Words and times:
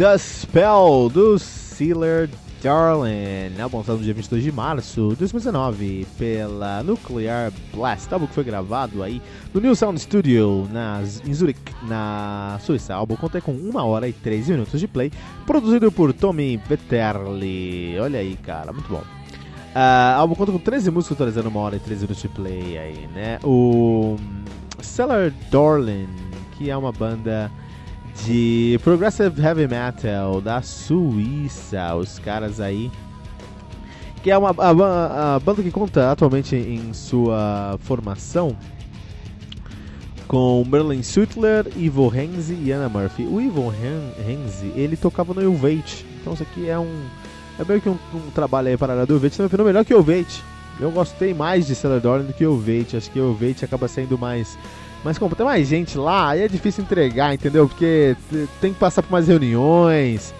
The 0.00 0.16
Spell 0.16 1.10
do 1.12 1.38
Sealer 1.38 2.30
Darling, 2.62 3.60
álbum 3.60 3.76
lançado 3.76 3.98
no 3.98 4.02
dia 4.02 4.14
22 4.14 4.42
de 4.42 4.50
março 4.50 5.10
de 5.10 5.16
2019 5.16 6.06
pela 6.16 6.82
Nuclear 6.82 7.52
Blast, 7.74 8.10
álbum 8.10 8.26
que 8.26 8.32
foi 8.32 8.42
gravado 8.42 9.02
aí 9.02 9.20
no 9.52 9.60
New 9.60 9.76
Sound 9.76 10.00
Studio 10.00 10.66
nas, 10.72 11.20
em 11.26 11.34
Zurich, 11.34 11.60
na 11.82 12.58
Suíça. 12.62 12.94
O 12.94 13.00
álbum 13.00 13.14
conta 13.14 13.42
com 13.42 13.52
1 13.52 13.76
hora 13.76 14.08
e 14.08 14.14
13 14.14 14.52
minutos 14.52 14.80
de 14.80 14.88
play, 14.88 15.12
produzido 15.44 15.92
por 15.92 16.14
Tommy 16.14 16.56
Vetterli. 16.56 17.98
Olha 18.00 18.20
aí, 18.20 18.36
cara, 18.36 18.72
muito 18.72 18.88
bom. 18.88 19.02
Uh, 19.02 20.16
álbum 20.16 20.34
conta 20.34 20.50
com 20.50 20.58
13 20.58 20.90
músicas 20.90 21.18
totalizando 21.18 21.50
1 21.50 21.56
hora 21.58 21.76
e 21.76 21.78
13 21.78 22.04
minutos 22.04 22.22
de 22.22 22.28
play 22.28 22.78
aí, 22.78 23.06
né? 23.14 23.38
O 23.44 24.16
Cellar 24.80 25.30
Darling, 25.50 26.08
que 26.56 26.70
é 26.70 26.76
uma 26.76 26.90
banda 26.90 27.52
de 28.24 28.78
Progressive 28.82 29.40
Heavy 29.40 29.66
Metal 29.66 30.40
da 30.40 30.62
Suíça, 30.62 31.94
os 31.94 32.18
caras 32.18 32.60
aí. 32.60 32.90
Que 34.22 34.30
é 34.30 34.36
uma 34.36 34.50
a, 34.50 35.36
a 35.36 35.38
banda 35.40 35.62
que 35.62 35.70
conta 35.70 36.10
atualmente 36.10 36.54
em 36.54 36.92
sua 36.92 37.78
formação 37.80 38.56
com 40.30 40.64
Merlin 40.64 41.02
Sutler, 41.02 41.66
Ivo 41.76 42.14
Henze 42.14 42.54
e 42.54 42.70
Anna 42.70 42.88
Murphy. 42.88 43.24
O 43.24 43.40
Ivo 43.40 43.74
Henze, 44.28 44.72
ele 44.76 44.96
tocava 44.96 45.34
no 45.34 45.42
Elvate, 45.42 46.06
então 46.20 46.34
isso 46.34 46.44
aqui 46.44 46.68
é 46.68 46.78
um 46.78 47.04
é 47.58 47.64
meio 47.64 47.80
que 47.80 47.88
um, 47.88 47.98
um 48.14 48.30
trabalho 48.30 48.68
aí 48.68 48.76
paralelo 48.76 49.08
do 49.08 49.14
Elvate, 49.14 49.36
também 49.36 49.66
melhor 49.66 49.84
que 49.84 49.92
o 49.92 49.96
Elvate. 49.96 50.42
Eu 50.78 50.90
gostei 50.92 51.34
mais 51.34 51.66
de 51.66 51.74
Celador 51.74 52.22
do 52.22 52.32
que 52.32 52.46
o 52.46 52.52
Elvate, 52.52 52.96
acho 52.96 53.10
que 53.10 53.18
o 53.18 53.30
Elvate 53.30 53.64
acaba 53.64 53.88
sendo 53.88 54.16
mais 54.16 54.56
mas 55.04 55.18
como 55.18 55.34
tem 55.34 55.46
mais 55.46 55.66
gente 55.66 55.96
lá, 55.96 56.30
aí 56.30 56.42
é 56.42 56.48
difícil 56.48 56.84
entregar, 56.84 57.32
entendeu? 57.34 57.68
Porque 57.68 58.16
tem 58.60 58.72
que 58.72 58.78
passar 58.78 59.02
por 59.02 59.10
mais 59.12 59.28
reuniões 59.28 60.34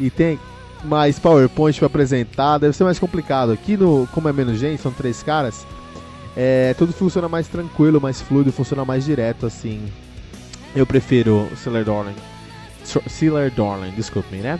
e 0.00 0.10
tem 0.10 0.38
mais 0.84 1.18
PowerPoint 1.18 1.78
para 1.78 1.86
apresentar, 1.86 2.58
deve 2.58 2.74
ser 2.74 2.84
mais 2.84 2.98
complicado. 2.98 3.52
Aqui 3.52 3.76
no, 3.76 4.08
como 4.12 4.28
é 4.28 4.32
menos 4.32 4.58
gente, 4.58 4.80
são 4.80 4.92
três 4.92 5.22
caras, 5.22 5.66
é, 6.36 6.74
tudo 6.78 6.92
funciona 6.92 7.28
mais 7.28 7.48
tranquilo, 7.48 8.00
mais 8.00 8.20
fluido, 8.20 8.52
funciona 8.52 8.84
mais 8.84 9.04
direto 9.04 9.44
assim. 9.44 9.80
Eu 10.74 10.86
prefiro 10.86 11.48
Sealer 11.56 11.84
Darling. 11.84 12.16
Sealer 13.08 13.50
Darling, 13.50 13.90
desculpe 13.90 14.34
me, 14.34 14.42
né? 14.42 14.58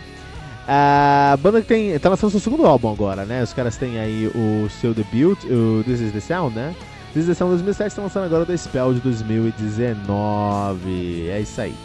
A 0.67 1.35
banda 1.41 1.61
que 1.61 1.67
tem. 1.67 1.97
tá 1.97 2.09
lançando 2.09 2.29
seu 2.29 2.39
segundo 2.39 2.63
álbum 2.63 2.91
agora, 2.91 3.25
né? 3.25 3.41
Os 3.41 3.53
caras 3.53 3.75
têm 3.75 3.97
aí 3.97 4.27
o 4.35 4.69
seu 4.69 4.93
debut, 4.93 5.43
o 5.45 5.83
This 5.83 5.99
Is 5.99 6.11
the 6.11 6.19
Sound, 6.19 6.55
né? 6.55 6.75
Desde 7.13 7.33
2007 7.33 7.87
está 7.87 8.01
lançando 8.01 8.25
agora 8.25 8.43
o 8.43 8.45
The 8.45 8.55
Spell 8.55 8.93
de 8.93 8.99
2019. 8.99 11.29
É 11.29 11.41
isso 11.41 11.59
aí. 11.59 11.75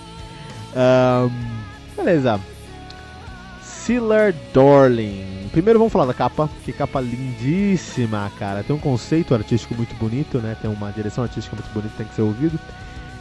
Um, 0.77 1.31
beleza. 1.97 2.39
Sealer 3.63 4.35
Darling. 4.53 5.49
Primeiro 5.53 5.79
vamos 5.79 5.93
falar 5.93 6.07
da 6.07 6.15
capa, 6.15 6.49
que 6.65 6.73
capa 6.73 7.01
lindíssima, 7.01 8.31
cara. 8.39 8.63
Tem 8.63 8.75
um 8.75 8.79
conceito 8.79 9.35
artístico 9.35 9.75
muito 9.75 9.95
bonito, 9.97 10.39
né? 10.39 10.57
Tem 10.61 10.71
uma 10.71 10.91
direção 10.91 11.25
artística 11.25 11.55
muito 11.55 11.71
bonita, 11.73 11.95
tem 11.97 12.07
que 12.07 12.15
ser 12.15 12.23
ouvido. 12.23 12.59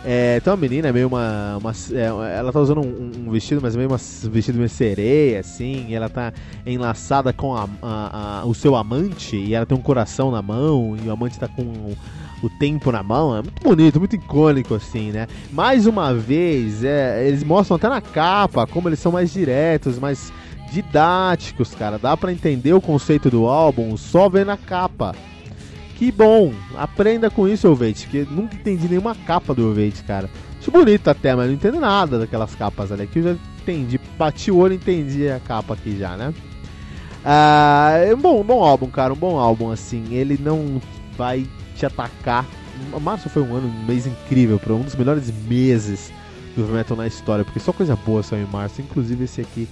É, 0.05 0.41
tem 0.41 0.51
uma 0.51 0.57
menina, 0.57 0.91
meio 0.91 1.07
uma. 1.07 1.57
uma 1.57 1.71
é, 1.93 2.37
ela 2.37 2.51
tá 2.51 2.59
usando 2.59 2.81
um, 2.81 3.11
um, 3.25 3.31
vestido, 3.31 3.61
mas 3.61 3.75
meio 3.75 3.89
um 3.89 4.29
vestido 4.29 4.57
meio 4.57 4.69
sereia, 4.69 5.39
assim. 5.39 5.85
E 5.87 5.95
ela 5.95 6.09
tá 6.09 6.33
enlaçada 6.65 7.31
com 7.31 7.55
a, 7.55 7.69
a, 7.81 8.41
a, 8.41 8.45
o 8.45 8.53
seu 8.53 8.75
amante. 8.75 9.37
E 9.37 9.53
ela 9.53 9.65
tem 9.65 9.77
um 9.77 9.81
coração 9.81 10.29
na 10.29 10.41
mão. 10.41 10.97
E 11.01 11.07
o 11.07 11.11
amante 11.11 11.39
tá 11.39 11.47
com 11.47 11.61
o, 11.61 11.97
o 12.43 12.49
tempo 12.49 12.91
na 12.91 13.01
mão. 13.01 13.37
É 13.37 13.41
muito 13.41 13.63
bonito, 13.63 13.99
muito 13.99 14.15
icônico, 14.17 14.75
assim, 14.75 15.11
né? 15.11 15.25
Mais 15.53 15.87
uma 15.87 16.13
vez, 16.13 16.83
é, 16.83 17.25
eles 17.25 17.43
mostram 17.43 17.77
até 17.77 17.87
na 17.87 18.01
capa 18.01 18.67
como 18.67 18.89
eles 18.89 18.99
são 18.99 19.11
mais 19.13 19.31
diretos, 19.31 19.97
mais 19.97 20.33
didáticos, 20.69 21.73
cara. 21.73 21.97
Dá 21.97 22.17
para 22.17 22.33
entender 22.33 22.73
o 22.73 22.81
conceito 22.81 23.29
do 23.29 23.47
álbum 23.47 23.95
só 23.95 24.27
vendo 24.27 24.49
a 24.49 24.57
capa. 24.57 25.15
Que 25.97 26.11
bom! 26.11 26.53
Aprenda 26.75 27.29
com 27.29 27.47
isso, 27.47 27.67
Elvete, 27.67 28.07
que 28.07 28.27
nunca 28.29 28.55
entendi 28.55 28.87
nenhuma 28.87 29.15
capa 29.15 29.53
do 29.53 29.69
Elvete, 29.69 30.03
cara. 30.03 30.29
Acho 30.59 30.71
bonito 30.71 31.07
até, 31.09 31.35
mas 31.35 31.47
não 31.47 31.53
entendo 31.53 31.79
nada 31.79 32.19
daquelas 32.19 32.55
capas 32.55 32.91
ali. 32.91 33.03
Aqui 33.03 33.19
eu 33.19 33.23
já 33.23 33.35
entendi, 33.61 33.99
bati 34.17 34.51
o 34.51 34.57
olho 34.57 34.73
e 34.73 34.77
entendi 34.77 35.29
a 35.29 35.39
capa 35.39 35.73
aqui 35.75 35.97
já, 35.97 36.17
né? 36.17 36.33
Ah, 37.23 37.91
é 38.05 38.13
um 38.13 38.19
bom, 38.19 38.43
bom 38.43 38.63
álbum, 38.63 38.87
cara, 38.87 39.13
um 39.13 39.17
bom 39.17 39.37
álbum, 39.37 39.71
assim. 39.71 40.13
Ele 40.13 40.39
não 40.41 40.81
vai 41.17 41.47
te 41.75 41.85
atacar. 41.85 42.45
Março 43.01 43.29
foi 43.29 43.43
um 43.43 43.55
ano, 43.55 43.67
um 43.67 43.85
mês 43.85 44.07
incrível, 44.07 44.59
um 44.69 44.81
dos 44.81 44.95
melhores 44.95 45.31
meses 45.47 46.11
do 46.55 46.63
metal 46.65 46.97
na 46.97 47.07
história, 47.07 47.45
porque 47.45 47.59
só 47.59 47.71
coisa 47.71 47.95
boa 47.95 48.23
saiu 48.23 48.43
em 48.43 48.51
março, 48.51 48.81
inclusive 48.81 49.23
esse 49.23 49.41
aqui 49.41 49.67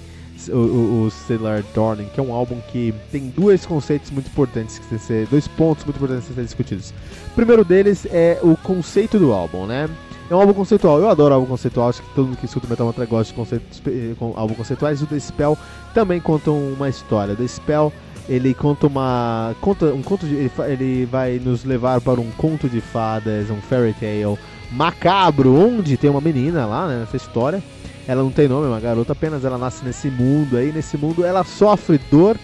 o, 0.49 1.05
o, 1.05 1.11
Stellar 1.11 1.63
Dawning, 1.73 2.05
que 2.13 2.19
é 2.19 2.23
um 2.23 2.33
álbum 2.33 2.59
que 2.71 2.93
tem 3.11 3.27
dois 3.35 3.65
conceitos 3.65 4.11
muito 4.11 4.27
importantes 4.27 4.79
que 4.79 4.97
ser, 4.97 5.27
dois 5.27 5.47
pontos 5.47 5.83
muito 5.83 5.97
importantes 5.97 6.25
a 6.25 6.27
serem 6.29 6.45
discutidos. 6.45 6.93
O 7.31 7.35
primeiro 7.35 7.63
deles 7.63 8.05
é 8.11 8.39
o 8.41 8.55
conceito 8.57 9.19
do 9.19 9.33
álbum, 9.33 9.65
né? 9.65 9.89
É 10.29 10.35
um 10.35 10.39
álbum 10.39 10.53
conceitual. 10.53 10.99
Eu 10.99 11.09
adoro 11.09 11.35
álbum 11.35 11.47
conceitual. 11.47 11.89
Acho 11.89 12.01
que 12.01 12.15
todo 12.15 12.27
mundo 12.27 12.37
que 12.37 12.45
escuta 12.45 12.65
Metal 12.65 12.87
Mantra 12.87 13.05
gosta 13.05 13.33
de 13.33 13.33
conceitos, 13.33 13.81
eh, 13.85 14.15
álbum 14.35 14.53
conceituais. 14.53 15.01
O 15.01 15.05
The 15.05 15.19
Spell 15.19 15.57
também 15.93 16.21
conta 16.21 16.51
uma 16.51 16.87
história. 16.87 17.35
The 17.35 17.47
Spell 17.47 17.91
ele 18.29 18.53
conta 18.53 18.87
uma 18.87 19.53
conta 19.59 19.87
um 19.87 20.01
conto 20.01 20.25
de, 20.25 20.35
ele, 20.35 20.51
ele 20.67 21.05
vai 21.05 21.37
nos 21.39 21.65
levar 21.65 21.99
para 21.99 22.21
um 22.21 22.31
conto 22.37 22.69
de 22.69 22.79
fadas, 22.79 23.49
um 23.49 23.59
fairy 23.61 23.93
tale 23.93 24.37
macabro, 24.71 25.53
onde 25.53 25.97
tem 25.97 26.09
uma 26.09 26.21
menina 26.21 26.65
lá 26.65 26.87
né, 26.87 26.99
nessa 26.99 27.17
história 27.17 27.61
ela 28.07 28.23
não 28.23 28.31
tem 28.31 28.47
nome, 28.47 28.65
é 28.65 28.69
uma 28.69 28.79
garota, 28.79 29.13
apenas 29.13 29.45
ela 29.45 29.57
nasce 29.57 29.85
nesse 29.85 30.09
mundo 30.09 30.57
aí, 30.57 30.71
nesse 30.71 30.97
mundo 30.97 31.23
ela 31.23 31.43
sofre 31.43 31.99
dor 32.09 32.37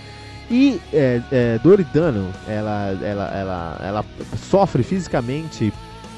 e 0.49 0.79
é, 0.93 1.21
é, 1.31 1.59
dor 1.59 1.79
e 1.79 1.83
dano. 1.83 2.31
Ela, 2.47 2.97
ela, 3.01 3.25
ela, 3.35 3.81
ela 3.81 4.05
sofre 4.49 4.83
fisicamente 4.83 5.73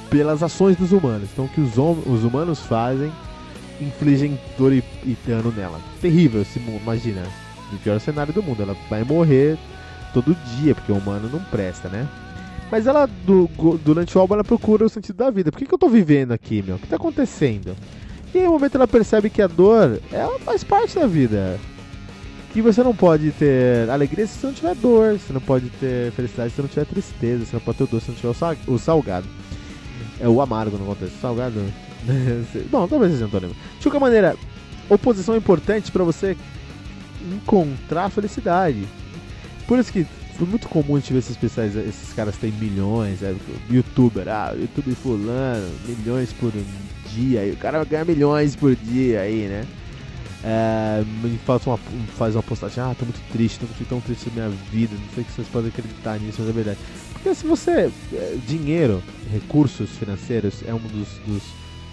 pelas 0.10 0.44
ações 0.44 0.76
dos 0.76 0.92
humanos. 0.92 1.30
Então 1.32 1.46
o 1.46 1.50
que 1.50 1.62
os, 1.62 1.78
os 1.78 2.24
humanos 2.24 2.60
fazem 2.60 3.12
infligem 3.82 4.38
dor 4.58 4.74
e, 4.74 4.84
e, 5.04 5.18
dano 5.26 5.54
nela. 5.56 5.80
Terrível 6.02 6.42
esse 6.42 6.60
mundo, 6.60 6.82
imagina. 6.82 7.24
O 7.72 7.78
pior 7.78 8.00
cenário 8.00 8.34
do 8.34 8.44
mundo. 8.44 8.62
Ela 8.62 8.76
vai 8.90 9.04
morrer 9.04 9.58
todo 10.14 10.36
dia, 10.58 10.74
porque 10.74 10.92
o 10.92 10.96
humano 10.96 11.30
não 11.32 11.40
presta, 11.40 11.88
né? 11.88 12.08
Mas 12.72 12.86
ela, 12.86 13.08
do, 13.08 13.50
durante 13.84 14.16
o 14.18 14.22
álbum, 14.22 14.36
ela 14.36 14.44
procura 14.44 14.86
o 14.86 14.90
sentido 14.90 15.16
da 15.16 15.32
vida. 15.32 15.52
Por 15.52 15.58
que, 15.58 15.66
que 15.66 15.74
eu 15.74 15.78
tô 15.78 15.90
vivendo 15.90 16.32
aqui, 16.32 16.62
meu? 16.62 16.76
O 16.76 16.80
que 16.80 16.88
tá 16.88 16.98
acontecendo? 16.98 17.76
E 18.34 18.38
em 18.38 18.48
um 18.48 18.52
momento 18.52 18.76
ela 18.76 18.88
percebe 18.88 19.30
que 19.30 19.42
a 19.42 19.48
dor, 19.48 20.00
ela 20.12 20.40
faz 20.40 20.64
parte 20.64 20.96
da 20.96 21.08
vida. 21.08 21.60
Que 22.54 22.62
você 22.62 22.84
não 22.84 22.96
pode 22.96 23.32
ter 23.32 23.90
alegria 23.90 24.26
se 24.26 24.40
você 24.40 24.48
não 24.48 24.54
tiver 24.54 24.76
dor, 24.76 25.20
você 25.20 25.34
não 25.34 25.42
pode 25.42 25.70
ter 25.70 26.12
felicidade 26.12 26.50
se 26.50 26.56
você 26.56 26.62
não 26.62 26.70
tiver 26.70 26.86
tristeza, 26.86 27.46
você 27.46 27.56
não 27.56 27.62
pode 27.62 27.78
ter 27.78 27.88
doce 27.88 28.06
se 28.06 28.12
não 28.12 28.34
tiver 28.34 28.56
o 28.68 28.78
salgado. 28.78 29.28
É 30.20 30.28
o 30.28 30.42
amargo 30.42 30.78
no 30.78 30.86
contexto. 30.86 31.20
Salgado. 31.22 31.64
Bom, 32.72 32.88
talvez 32.88 33.14
seja 33.14 33.26
antônimo. 33.26 33.56
De 33.78 33.84
qualquer 33.84 34.00
maneira, 34.00 34.36
oposição 34.90 35.36
é 35.36 35.38
importante 35.38 35.92
para 35.92 36.04
você 36.04 36.36
encontrar 37.34 38.10
felicidade. 38.10 38.88
Por 39.68 39.78
isso 39.78 39.92
que 39.92 40.06
foi 40.38 40.48
muito 40.48 40.68
comum 40.70 40.96
a 40.96 41.00
gente 41.00 41.14
ver 41.14 41.20
esses 41.20 41.32
especiais, 41.32 41.76
esses 41.76 42.14
caras 42.14 42.38
têm 42.38 42.52
milhões, 42.52 43.22
é, 43.22 43.36
youtuber, 43.70 44.28
ah, 44.28 44.56
YouTube 44.58 44.96
fulano, 44.96 45.70
milhões 45.86 46.32
por 46.34 46.52
dia, 47.14 47.46
e 47.46 47.52
o 47.52 47.58
cara 47.58 47.84
ganha 47.84 48.06
milhões 48.06 48.56
por 48.56 48.76
dia 48.76 49.22
aí, 49.22 49.48
né? 49.48 49.66
É, 50.42 51.04
faz, 51.46 51.68
uma, 51.68 51.78
faz 52.18 52.36
uma 52.36 52.44
postagem, 52.44 52.82
ah, 52.82 52.96
tô 52.98 53.04
muito 53.04 53.20
triste, 53.30 53.60
tô 53.60 53.86
tão 53.86 54.00
triste 54.00 54.30
na 54.30 54.48
minha 54.48 54.50
vida, 54.72 54.96
não 54.96 55.14
sei 55.14 55.24
que 55.26 55.32
vocês 55.32 55.48
podem 55.50 55.70
acreditar 55.70 56.18
nisso, 56.18 56.38
mas 56.40 56.50
é 56.50 56.54
verdade. 56.54 56.80
Porque 57.12 57.36
se 57.36 57.46
você. 57.46 57.92
É, 58.14 58.38
dinheiro, 58.48 59.04
recursos 59.32 59.90
financeiros 59.92 60.64
é 60.66 60.74
um 60.74 60.80
dos, 60.80 61.10
dos 61.28 61.44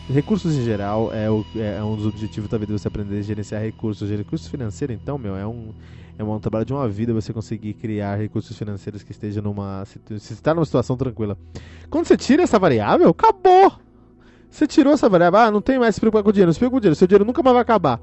recursos 0.08 0.54
em 0.54 0.64
geral 0.64 1.12
é, 1.12 1.28
o, 1.28 1.44
é, 1.56 1.82
um 1.82 1.96
dos 1.96 2.06
objetivos 2.06 2.48
da 2.48 2.56
vida 2.56 2.78
você 2.78 2.86
aprender 2.86 3.18
a 3.18 3.22
gerenciar 3.22 3.60
recursos. 3.60 4.08
Recursos 4.08 4.46
financeiros, 4.46 4.96
então, 4.96 5.18
meu, 5.18 5.36
é 5.36 5.44
um, 5.44 5.74
é 6.16 6.22
um 6.22 6.38
trabalho 6.38 6.64
de 6.64 6.72
uma 6.72 6.88
vida 6.88 7.12
você 7.12 7.32
conseguir 7.32 7.74
criar 7.74 8.14
recursos 8.14 8.56
financeiros 8.56 9.02
que 9.02 9.10
estejam 9.10 9.42
numa. 9.42 9.84
Se 9.84 10.32
está 10.32 10.54
numa 10.54 10.64
situação 10.64 10.96
tranquila. 10.96 11.36
Quando 11.90 12.06
você 12.06 12.16
tira 12.16 12.44
essa 12.44 12.58
variável, 12.58 13.10
acabou! 13.10 13.85
Você 14.56 14.66
tirou 14.66 14.94
essa 14.94 15.06
variável, 15.06 15.38
ah, 15.38 15.50
não 15.50 15.60
tem 15.60 15.78
mais 15.78 15.94
se 15.94 16.00
preocupar 16.00 16.22
com 16.22 16.30
o 16.30 16.32
dinheiro, 16.32 16.50
se 16.50 16.58
preocupa 16.58 16.76
com 16.76 16.78
o 16.78 16.80
dinheiro, 16.80 16.96
seu 16.96 17.06
dinheiro 17.06 17.26
nunca 17.26 17.42
mais 17.42 17.52
vai 17.52 17.60
acabar. 17.60 18.00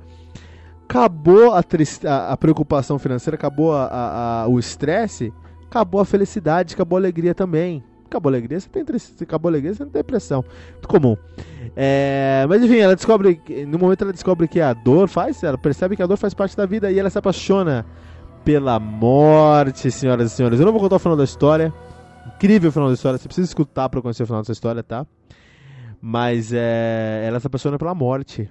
Acabou 0.87 1.51
a, 1.51 1.63
triste, 1.63 2.05
a, 2.05 2.29
a 2.29 2.37
preocupação 2.37 2.99
financeira, 2.99 3.33
acabou 3.33 3.73
a, 3.73 4.45
o 4.47 4.59
estresse, 4.59 5.33
acabou 5.65 5.99
a 5.99 6.05
felicidade, 6.05 6.75
acabou 6.75 6.97
a 6.97 6.99
alegria 6.99 7.33
também. 7.33 7.83
Acabou 8.05 8.29
a 8.29 8.33
alegria, 8.33 8.59
você 8.59 8.69
tem 8.69 8.85
tristeza, 8.85 9.23
acabou 9.23 9.49
a 9.49 9.51
alegria, 9.53 9.73
você 9.73 9.83
tem 9.83 9.93
depressão. 9.93 10.45
Muito 10.73 10.87
comum. 10.87 11.17
É, 11.75 12.45
mas 12.47 12.61
enfim, 12.61 12.77
ela 12.77 12.95
descobre, 12.95 13.41
no 13.67 13.79
momento 13.79 14.03
ela 14.03 14.13
descobre 14.13 14.47
que 14.47 14.61
a 14.61 14.73
dor 14.73 15.07
faz, 15.07 15.41
ela 15.41 15.57
percebe 15.57 15.95
que 15.95 16.03
a 16.03 16.05
dor 16.05 16.17
faz 16.17 16.35
parte 16.35 16.55
da 16.55 16.67
vida 16.67 16.91
e 16.91 16.99
ela 16.99 17.09
se 17.09 17.17
apaixona 17.17 17.83
pela 18.45 18.79
morte, 18.79 19.89
senhoras 19.89 20.31
e 20.31 20.35
senhores. 20.35 20.59
Eu 20.59 20.67
não 20.67 20.71
vou 20.71 20.81
contar 20.81 20.97
o 20.97 20.99
final 20.99 21.17
da 21.17 21.23
história. 21.23 21.73
Incrível 22.35 22.69
o 22.69 22.71
final 22.71 22.89
da 22.89 22.93
história, 22.93 23.17
você 23.17 23.27
precisa 23.27 23.47
escutar 23.47 23.89
para 23.89 24.03
conhecer 24.03 24.21
o 24.21 24.27
final 24.27 24.43
dessa 24.43 24.51
história, 24.51 24.83
tá? 24.83 25.07
Mas 26.05 26.51
é, 26.51 27.23
ela 27.25 27.39
se 27.39 27.47
apaixona 27.47 27.79
pela 27.79 27.95
morte. 27.95 28.49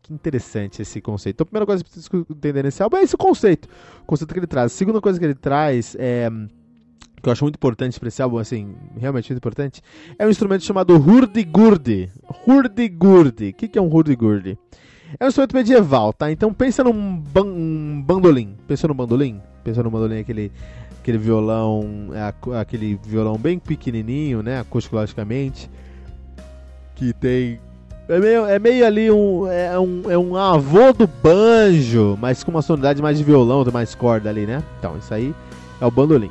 Que 0.00 0.14
interessante 0.14 0.80
esse 0.80 1.00
conceito. 1.00 1.34
Então, 1.34 1.42
a 1.42 1.46
primeira 1.46 1.66
coisa 1.66 1.82
que 1.82 1.90
você 1.90 2.08
precisa 2.08 2.26
entender 2.30 2.62
nesse 2.62 2.80
álbum 2.80 2.98
é 2.98 3.02
esse 3.02 3.16
conceito. 3.16 3.68
O 4.02 4.04
conceito 4.04 4.32
que 4.32 4.38
ele 4.38 4.46
traz. 4.46 4.66
A 4.66 4.76
segunda 4.76 5.00
coisa 5.00 5.18
que 5.18 5.24
ele 5.24 5.34
traz 5.34 5.96
é 5.98 6.30
que 7.20 7.28
eu 7.28 7.32
acho 7.32 7.44
muito 7.44 7.56
importante 7.56 7.98
para 7.98 8.06
esse 8.06 8.22
álbum, 8.22 8.38
assim, 8.38 8.76
realmente 8.96 9.30
muito 9.30 9.38
importante, 9.38 9.82
é 10.16 10.24
um 10.24 10.30
instrumento 10.30 10.64
chamado 10.64 10.94
hurdy-gurdy. 10.94 12.08
Hurdy-gurdy. 12.46 13.48
O 13.48 13.54
que, 13.54 13.66
que 13.66 13.76
é 13.76 13.82
um 13.82 13.92
hurdy-gurdy? 13.92 14.56
É 15.18 15.24
um 15.24 15.28
instrumento 15.28 15.56
medieval, 15.56 16.12
tá? 16.12 16.30
Então 16.30 16.54
pensa 16.54 16.84
num 16.84 17.16
ban 17.18 18.00
bandolim. 18.02 18.56
Pensa 18.68 18.86
no 18.86 18.94
bandolim? 18.94 19.42
Pensa 19.64 19.82
no 19.82 19.90
bandolim, 19.90 20.20
aquele, 20.20 20.52
aquele 21.00 21.18
violão, 21.18 22.10
é, 22.14 22.60
aquele 22.60 22.94
violão 23.04 23.36
bem 23.36 23.58
pequenininho, 23.58 24.40
né, 24.40 24.60
acusticamente 24.60 25.68
que 27.00 27.14
tem 27.14 27.58
é 28.06 28.18
meio, 28.18 28.44
é 28.44 28.58
meio 28.58 28.86
ali 28.86 29.10
um 29.10 29.46
é, 29.46 29.78
um. 29.78 30.02
é 30.10 30.18
um 30.18 30.36
avô 30.36 30.92
do 30.92 31.06
banjo, 31.06 32.18
mas 32.20 32.44
com 32.44 32.50
uma 32.50 32.60
sonoridade 32.60 33.00
mais 33.00 33.16
de 33.16 33.24
violão, 33.24 33.64
tem 33.64 33.72
mais 33.72 33.94
corda 33.94 34.28
ali, 34.28 34.46
né? 34.46 34.62
Então, 34.78 34.98
isso 34.98 35.14
aí 35.14 35.34
é 35.80 35.86
o 35.86 35.90
bandolim. 35.90 36.30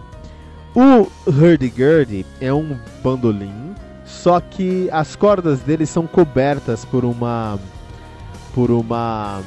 O 0.75 1.07
hurdy-gurdy 1.25 2.25
é 2.39 2.53
um 2.53 2.77
bandolim, 3.01 3.73
só 4.05 4.39
que 4.39 4.89
as 4.91 5.15
cordas 5.15 5.61
dele 5.61 5.85
são 5.85 6.05
cobertas 6.05 6.85
por 6.85 7.03
uma. 7.03 7.57
por 8.53 8.69
uma. 8.69 9.41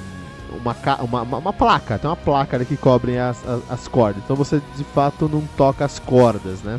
Uma, 0.53 1.23
uma, 1.23 1.39
uma, 1.39 1.53
placa, 1.53 1.99
tem 1.99 2.11
uma 2.11 2.17
placa 2.17 2.63
que 2.63 2.77
cobre 2.77 3.19
as, 3.19 3.47
as, 3.49 3.71
as 3.71 3.89
cordas. 3.89 4.23
Então 4.23 4.37
você 4.37 4.61
de 4.77 4.85
fato 4.85 5.27
não 5.27 5.43
toca 5.57 5.85
as 5.85 5.99
cordas, 5.99 6.63
né? 6.63 6.79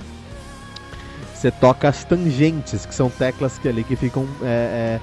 Você 1.43 1.51
toca 1.51 1.89
as 1.89 2.05
tangentes, 2.05 2.85
que 2.85 2.95
são 2.95 3.09
teclas 3.09 3.57
que 3.57 3.67
ali 3.67 3.83
que 3.83 3.97
ficam 3.97 4.25
é, 4.41 4.45
é, 4.45 5.01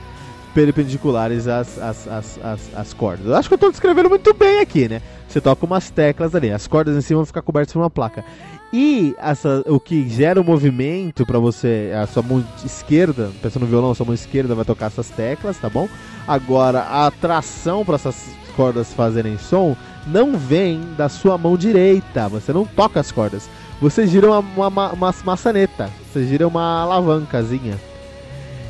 perpendiculares 0.55 1.47
às, 1.47 1.79
às, 1.79 2.09
às, 2.09 2.41
às, 2.43 2.75
às 2.75 2.95
cordas. 2.95 3.27
Eu 3.27 3.37
acho 3.37 3.47
que 3.47 3.53
eu 3.53 3.57
estou 3.57 3.71
descrevendo 3.71 4.09
muito 4.09 4.33
bem 4.33 4.61
aqui, 4.61 4.89
né? 4.89 5.03
Você 5.29 5.39
toca 5.39 5.67
umas 5.67 5.91
teclas 5.91 6.35
ali, 6.35 6.51
as 6.51 6.67
cordas 6.67 6.97
em 6.97 7.03
cima 7.03 7.19
vão 7.19 7.27
ficar 7.27 7.43
cobertas 7.43 7.75
por 7.75 7.81
uma 7.81 7.91
placa. 7.91 8.25
E 8.73 9.15
essa, 9.19 9.63
o 9.67 9.79
que 9.79 10.09
gera 10.09 10.41
o 10.41 10.45
movimento 10.45 11.27
para 11.27 11.39
você, 11.39 11.93
a 11.95 12.07
sua 12.07 12.23
mão 12.23 12.43
esquerda, 12.65 13.31
pensando 13.43 13.65
no 13.65 13.69
violão, 13.69 13.91
a 13.91 13.95
sua 13.95 14.07
mão 14.07 14.15
esquerda 14.15 14.55
vai 14.55 14.65
tocar 14.65 14.87
essas 14.87 15.11
teclas, 15.11 15.59
tá 15.59 15.69
bom? 15.69 15.91
Agora, 16.27 16.81
a 16.81 17.07
atração 17.07 17.85
para 17.85 17.97
essas 17.97 18.31
cordas 18.57 18.95
fazerem 18.95 19.37
som 19.37 19.77
não 20.07 20.39
vem 20.39 20.81
da 20.97 21.11
sua 21.11 21.37
mão 21.37 21.55
direita, 21.55 22.29
você 22.31 22.51
não 22.51 22.65
toca 22.65 22.99
as 22.99 23.13
cordas 23.13 23.47
você 23.81 24.07
gira 24.07 24.29
uma, 24.29 24.69
uma, 24.69 24.93
uma 24.93 25.15
maçaneta, 25.25 25.91
você 26.13 26.27
gira 26.27 26.47
uma 26.47 26.83
alavancazinha. 26.83 27.79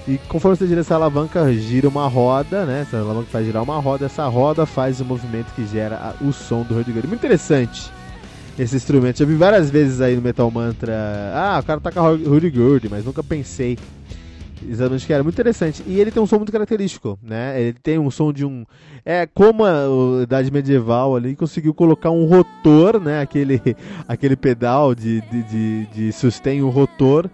E 0.08 0.18
conforme 0.28 0.56
você 0.56 0.66
gira 0.66 0.80
essa 0.80 0.94
alavanca, 0.94 1.52
gira 1.52 1.88
uma 1.88 2.08
roda, 2.08 2.64
né? 2.64 2.82
Essa 2.82 2.98
alavanca 2.98 3.28
faz 3.30 3.46
girar 3.46 3.62
uma 3.62 3.78
roda, 3.78 4.06
essa 4.06 4.26
roda 4.26 4.64
faz 4.64 5.00
o 5.00 5.04
movimento 5.04 5.52
que 5.54 5.66
gera 5.66 6.14
o 6.20 6.32
som 6.32 6.62
do 6.62 6.74
hurdy-gurdy. 6.74 7.06
Muito 7.06 7.20
interessante 7.20 7.92
esse 8.58 8.76
instrumento. 8.76 9.18
Já 9.18 9.24
vi 9.24 9.34
várias 9.34 9.70
vezes 9.70 10.00
aí 10.00 10.16
no 10.16 10.22
Metal 10.22 10.50
Mantra. 10.50 10.94
Ah, 11.34 11.60
o 11.62 11.66
cara 11.66 11.80
toca 11.80 12.02
hurdy-gurdy, 12.02 12.88
mas 12.88 13.04
nunca 13.04 13.22
pensei 13.22 13.78
Exatamente, 14.68 15.06
que 15.06 15.12
era 15.12 15.22
muito 15.22 15.34
interessante. 15.34 15.82
E 15.86 16.00
ele 16.00 16.10
tem 16.10 16.22
um 16.22 16.26
som 16.26 16.36
muito 16.36 16.52
característico, 16.52 17.18
né? 17.22 17.60
Ele 17.60 17.78
tem 17.82 17.98
um 17.98 18.10
som 18.10 18.32
de 18.32 18.44
um. 18.44 18.64
É 19.04 19.26
como 19.26 19.64
a, 19.64 20.22
Idade 20.22 20.50
Medieval 20.50 21.16
ali 21.16 21.34
conseguiu 21.34 21.72
colocar 21.72 22.10
um 22.10 22.26
rotor, 22.26 23.00
né? 23.00 23.20
Aquele, 23.20 23.60
aquele 24.06 24.36
pedal 24.36 24.94
de, 24.94 25.20
de, 25.22 25.42
de, 25.44 26.10
de 26.12 26.62
um 26.62 26.68
rotor 26.68 27.30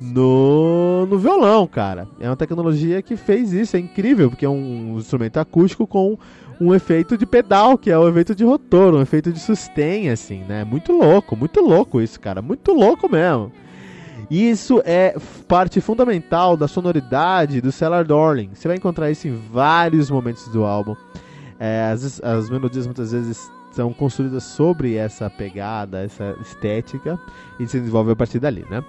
no, 0.00 1.06
no 1.06 1.18
violão, 1.18 1.66
cara. 1.66 2.08
É 2.18 2.28
uma 2.28 2.36
tecnologia 2.36 3.02
que 3.02 3.16
fez 3.16 3.52
isso, 3.52 3.76
é 3.76 3.80
incrível, 3.80 4.30
porque 4.30 4.46
é 4.46 4.48
um 4.48 4.96
instrumento 4.98 5.36
acústico 5.36 5.86
com 5.86 6.18
um 6.60 6.74
efeito 6.74 7.16
de 7.16 7.26
pedal, 7.26 7.76
que 7.78 7.90
é 7.90 7.98
o 7.98 8.08
efeito 8.08 8.34
de 8.34 8.44
rotor, 8.44 8.94
um 8.94 9.00
efeito 9.00 9.32
de 9.32 9.38
sustain, 9.38 10.08
assim, 10.08 10.44
né? 10.48 10.64
Muito 10.64 10.92
louco, 10.92 11.36
muito 11.36 11.60
louco 11.60 12.00
isso, 12.00 12.18
cara. 12.18 12.40
Muito 12.40 12.72
louco 12.72 13.10
mesmo. 13.10 13.52
Isso 14.30 14.82
é 14.84 15.16
parte 15.46 15.80
fundamental 15.80 16.56
da 16.56 16.66
sonoridade 16.66 17.60
do 17.60 17.70
Cellar 17.70 18.04
Darling. 18.04 18.50
Você 18.54 18.66
vai 18.68 18.76
encontrar 18.76 19.10
isso 19.10 19.28
em 19.28 19.36
vários 19.52 20.10
momentos 20.10 20.48
do 20.48 20.64
álbum. 20.64 20.96
É, 21.58 21.90
as, 21.92 22.20
as 22.22 22.48
melodias 22.50 22.86
muitas 22.86 23.12
vezes 23.12 23.50
são 23.70 23.92
construídas 23.92 24.42
sobre 24.44 24.96
essa 24.96 25.30
pegada, 25.30 26.02
essa 26.02 26.36
estética, 26.40 27.18
e 27.58 27.66
se 27.66 27.78
desenvolve 27.78 28.12
a 28.12 28.16
partir 28.16 28.38
dali, 28.38 28.64
né? 28.70 28.82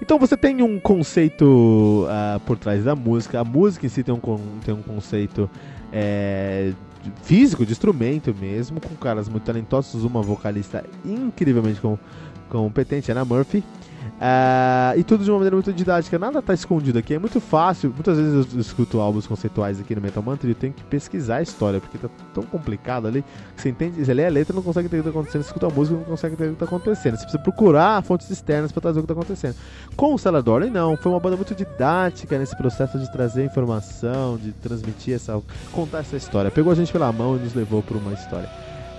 Então 0.00 0.18
você 0.18 0.36
tem 0.36 0.62
um 0.62 0.78
conceito 0.78 2.06
uh, 2.06 2.38
por 2.40 2.56
trás 2.56 2.84
da 2.84 2.94
música, 2.94 3.40
a 3.40 3.44
música 3.44 3.86
em 3.86 3.88
si 3.88 4.02
tem 4.02 4.14
um, 4.14 4.20
tem 4.64 4.74
um 4.74 4.82
conceito 4.82 5.50
é, 5.92 6.72
físico, 7.22 7.64
de 7.64 7.72
instrumento 7.72 8.34
mesmo, 8.34 8.80
com 8.80 8.94
caras 8.96 9.28
muito 9.28 9.44
talentosos, 9.44 10.04
uma 10.04 10.22
vocalista 10.22 10.84
incrivelmente 11.04 11.80
competente, 12.48 13.10
Anna 13.10 13.24
Murphy, 13.24 13.62
Uh, 14.02 14.98
e 14.98 15.04
tudo 15.04 15.24
de 15.24 15.30
uma 15.30 15.38
maneira 15.38 15.56
muito 15.56 15.72
didática, 15.72 16.18
nada 16.18 16.38
está 16.38 16.54
escondido 16.54 16.98
aqui, 16.98 17.14
é 17.14 17.18
muito 17.18 17.40
fácil. 17.40 17.90
Muitas 17.90 18.16
vezes 18.16 18.54
eu 18.54 18.60
escuto 18.60 19.00
álbuns 19.00 19.26
conceituais 19.26 19.80
aqui 19.80 19.94
no 19.94 20.00
Metal 20.00 20.22
Mantra 20.22 20.46
e 20.48 20.52
eu 20.52 20.54
tenho 20.54 20.72
que 20.72 20.82
pesquisar 20.84 21.36
a 21.36 21.42
história, 21.42 21.80
porque 21.80 21.98
tá 21.98 22.08
tão 22.32 22.42
complicado 22.44 23.06
ali. 23.06 23.24
Você 23.56 23.68
entende, 23.68 24.04
você 24.04 24.14
lê 24.14 24.26
a 24.26 24.30
letra 24.30 24.54
não 24.54 24.62
consegue 24.62 24.86
entender 24.86 25.00
o 25.00 25.02
que 25.04 25.08
está 25.08 25.20
acontecendo, 25.20 25.42
você 25.42 25.48
escuta 25.48 25.66
a 25.66 25.70
música 25.70 25.96
não 25.96 26.04
consegue 26.04 26.34
entender 26.34 26.50
o 26.50 26.56
que 26.56 26.64
está 26.64 26.76
acontecendo. 26.76 27.16
Você 27.16 27.22
precisa 27.22 27.42
procurar 27.42 28.02
fontes 28.02 28.30
externas 28.30 28.72
para 28.72 28.82
trazer 28.82 29.00
o 29.00 29.02
que 29.02 29.12
está 29.12 29.20
acontecendo. 29.20 29.56
Com 29.96 30.14
o 30.14 30.18
Salador, 30.18 30.64
não, 30.66 30.96
foi 30.96 31.12
uma 31.12 31.20
banda 31.20 31.36
muito 31.36 31.54
didática 31.54 32.38
nesse 32.38 32.56
processo 32.56 32.98
de 32.98 33.10
trazer 33.12 33.44
informação, 33.44 34.36
de 34.36 34.52
transmitir 34.52 35.14
essa. 35.14 35.40
contar 35.72 36.00
essa 36.00 36.16
história. 36.16 36.50
Pegou 36.50 36.72
a 36.72 36.74
gente 36.74 36.92
pela 36.92 37.10
mão 37.12 37.36
e 37.36 37.40
nos 37.40 37.54
levou 37.54 37.82
por 37.82 37.96
uma 37.96 38.12
história. 38.12 38.48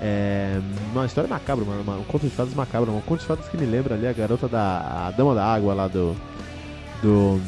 É, 0.02 0.60
uma 0.92 1.06
história 1.06 1.30
macabra, 1.30 1.64
uma, 1.64 1.76
uma, 1.76 1.96
um 1.98 2.04
conto 2.04 2.26
de 2.26 2.32
fadas 2.32 2.54
macabro, 2.54 2.92
um 2.92 3.02
conto 3.02 3.22
de 3.22 3.26
fadas 3.26 3.48
que 3.48 3.58
me 3.58 3.66
lembra 3.66 3.96
ali 3.96 4.08
a 4.08 4.14
garota 4.14 4.48
da 4.48 5.08
a 5.08 5.12
dama 5.12 5.34
da 5.34 5.46
água 5.46 5.74
lá 5.74 5.88
do 5.88 6.16
do 7.02 7.40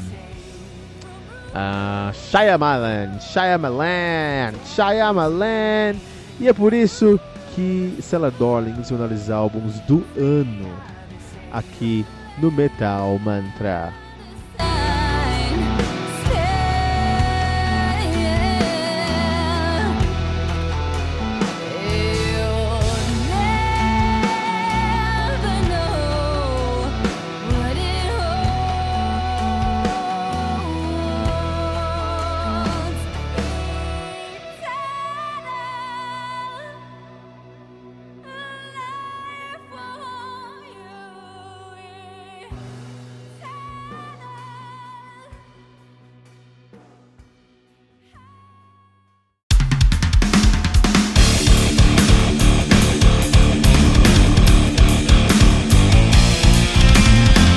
uh, 1.55 2.13
Shyamalan, 2.13 3.19
Shyamalan, 3.19 4.53
Shyamalan. 4.65 5.95
E 6.39 6.47
é 6.47 6.53
por 6.53 6.73
isso 6.73 7.19
que 7.55 7.97
Cellar 8.01 8.31
Darlings 8.31 8.91
é 8.91 8.95
um 8.95 9.35
álbuns 9.35 9.79
do 9.81 10.03
ano 10.17 10.69
aqui 11.51 12.05
no 12.37 12.51
Metal 12.51 13.17
Mantra. 13.19 13.93